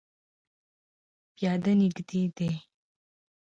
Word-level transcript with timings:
پیاده 1.35 1.71
نږدې 1.79 2.21
دی 2.37 2.51